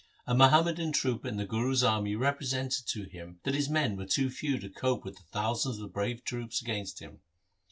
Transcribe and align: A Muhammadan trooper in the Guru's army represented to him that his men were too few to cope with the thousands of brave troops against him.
A 0.25 0.33
Muhammadan 0.33 0.91
trooper 0.93 1.27
in 1.27 1.37
the 1.37 1.45
Guru's 1.45 1.83
army 1.83 2.15
represented 2.15 2.87
to 2.87 3.03
him 3.03 3.39
that 3.43 3.53
his 3.53 3.69
men 3.69 3.95
were 3.95 4.07
too 4.07 4.31
few 4.31 4.57
to 4.57 4.67
cope 4.67 5.05
with 5.05 5.17
the 5.17 5.23
thousands 5.31 5.77
of 5.77 5.93
brave 5.93 6.23
troops 6.23 6.59
against 6.59 7.01
him. 7.03 7.19